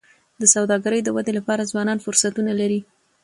[0.41, 2.79] د سوداګری د ودي لپاره ځوانان فرصتونه لري.